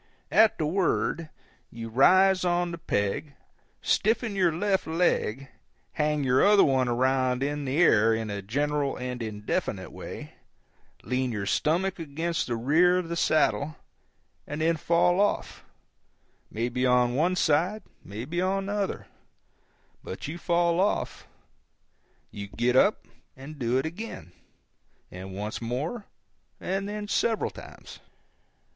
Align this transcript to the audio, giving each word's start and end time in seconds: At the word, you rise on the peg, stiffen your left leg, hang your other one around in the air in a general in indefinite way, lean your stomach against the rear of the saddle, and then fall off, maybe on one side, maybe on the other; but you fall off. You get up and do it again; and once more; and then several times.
At 0.31 0.57
the 0.57 0.65
word, 0.65 1.29
you 1.69 1.89
rise 1.89 2.43
on 2.43 2.71
the 2.71 2.79
peg, 2.79 3.35
stiffen 3.83 4.35
your 4.35 4.51
left 4.51 4.87
leg, 4.87 5.49
hang 5.91 6.23
your 6.23 6.43
other 6.43 6.63
one 6.63 6.87
around 6.87 7.43
in 7.43 7.65
the 7.65 7.77
air 7.77 8.11
in 8.11 8.31
a 8.31 8.41
general 8.41 8.97
in 8.97 9.21
indefinite 9.21 9.91
way, 9.91 10.33
lean 11.03 11.31
your 11.31 11.45
stomach 11.45 11.99
against 11.99 12.47
the 12.47 12.55
rear 12.55 12.97
of 12.97 13.09
the 13.09 13.15
saddle, 13.15 13.75
and 14.47 14.61
then 14.61 14.75
fall 14.75 15.19
off, 15.21 15.63
maybe 16.49 16.83
on 16.83 17.13
one 17.13 17.35
side, 17.35 17.83
maybe 18.03 18.41
on 18.41 18.65
the 18.65 18.73
other; 18.73 19.05
but 20.03 20.27
you 20.27 20.39
fall 20.39 20.79
off. 20.79 21.27
You 22.31 22.47
get 22.47 22.75
up 22.75 23.05
and 23.37 23.59
do 23.59 23.77
it 23.77 23.85
again; 23.85 24.31
and 25.11 25.35
once 25.35 25.61
more; 25.61 26.05
and 26.59 26.89
then 26.89 27.07
several 27.07 27.51
times. 27.51 27.99